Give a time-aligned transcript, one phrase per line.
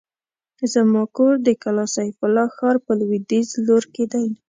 [0.73, 4.27] زما کور د کلا سيف الله ښار په لوېديځ لور کې دی.